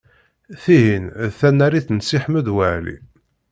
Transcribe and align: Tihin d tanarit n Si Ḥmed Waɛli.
Tihin 0.61 1.05
d 1.29 1.31
tanarit 1.39 1.87
n 1.91 1.99
Si 2.07 2.17
Ḥmed 2.23 2.47
Waɛli. 2.55 2.97